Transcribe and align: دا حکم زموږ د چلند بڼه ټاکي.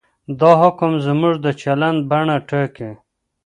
دا 0.39 0.51
حکم 0.61 0.91
زموږ 1.05 1.35
د 1.45 1.47
چلند 1.61 1.99
بڼه 2.09 2.37
ټاکي. 2.49 2.91